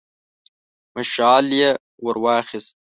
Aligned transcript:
مشعل 0.97 1.47
يې 1.59 1.69
ور 2.03 2.15
واخيست. 2.23 2.73